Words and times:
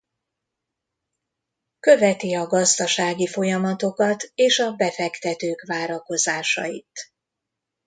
Követi 1.79 2.33
a 2.35 2.47
gazdasági 2.47 3.27
folyamatokat 3.27 4.31
és 4.35 4.59
a 4.59 4.71
befektetők 4.71 5.63
várakozásait. 5.67 7.11